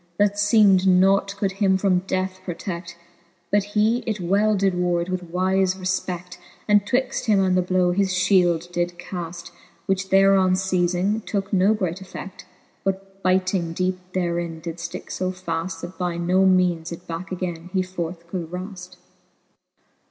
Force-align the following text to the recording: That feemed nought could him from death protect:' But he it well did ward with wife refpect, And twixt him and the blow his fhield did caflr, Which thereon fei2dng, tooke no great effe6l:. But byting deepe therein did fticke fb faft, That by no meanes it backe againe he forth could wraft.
That 0.17 0.39
feemed 0.39 0.87
nought 0.87 1.35
could 1.37 1.51
him 1.51 1.77
from 1.77 1.99
death 2.07 2.39
protect:' 2.43 2.97
But 3.51 3.63
he 3.75 3.97
it 4.07 4.19
well 4.19 4.55
did 4.55 4.73
ward 4.73 5.09
with 5.09 5.21
wife 5.21 5.75
refpect, 5.75 6.39
And 6.67 6.87
twixt 6.87 7.27
him 7.27 7.39
and 7.43 7.55
the 7.55 7.61
blow 7.61 7.91
his 7.91 8.09
fhield 8.11 8.71
did 8.71 8.97
caflr, 8.97 9.51
Which 9.85 10.09
thereon 10.09 10.53
fei2dng, 10.53 11.23
tooke 11.27 11.53
no 11.53 11.75
great 11.75 11.97
effe6l:. 11.97 12.31
But 12.83 13.21
byting 13.21 13.75
deepe 13.75 13.99
therein 14.13 14.59
did 14.59 14.77
fticke 14.77 15.09
fb 15.11 15.39
faft, 15.39 15.81
That 15.81 15.99
by 15.99 16.17
no 16.17 16.47
meanes 16.47 16.91
it 16.91 17.05
backe 17.05 17.31
againe 17.31 17.69
he 17.71 17.83
forth 17.83 18.25
could 18.25 18.51
wraft. 18.51 18.97